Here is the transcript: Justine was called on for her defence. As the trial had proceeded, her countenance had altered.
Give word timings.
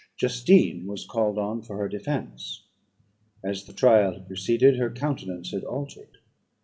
Justine 0.17 0.87
was 0.87 1.05
called 1.05 1.37
on 1.37 1.61
for 1.61 1.77
her 1.77 1.87
defence. 1.87 2.63
As 3.43 3.65
the 3.65 3.71
trial 3.73 4.13
had 4.13 4.25
proceeded, 4.25 4.77
her 4.79 4.89
countenance 4.89 5.51
had 5.51 5.63
altered. 5.63 6.17